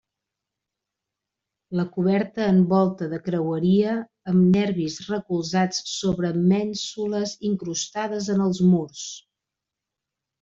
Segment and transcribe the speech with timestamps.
[1.79, 3.91] La coberta en volta de creueria
[4.31, 9.05] amb nervis recolzats sobre mènsules incrustades en els murs.